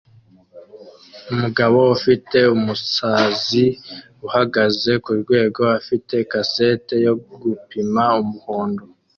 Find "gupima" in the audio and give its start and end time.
7.41-8.03